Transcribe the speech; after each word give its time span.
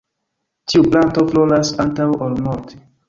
Tiu 0.71 0.87
planto 0.95 1.25
floras 1.33 1.73
antaŭ 1.85 2.09
ol 2.29 2.35
morti. 2.47 2.81